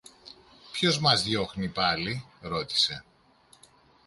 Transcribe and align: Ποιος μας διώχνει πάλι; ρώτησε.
Ποιος 0.71 0.99
μας 0.99 1.23
διώχνει 1.23 1.67
πάλι; 1.69 2.25
ρώτησε. 2.41 3.03